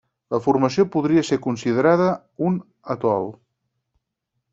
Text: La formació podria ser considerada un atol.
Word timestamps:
La 0.35 0.37
formació 0.43 0.85
podria 0.95 1.23
ser 1.27 1.37
considerada 1.43 2.07
un 2.47 2.57
atol. 2.95 3.29